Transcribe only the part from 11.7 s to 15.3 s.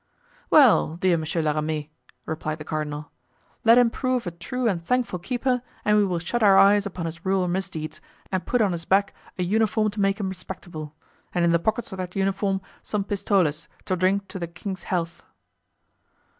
of that uniform some pistoles to drink to the king's health."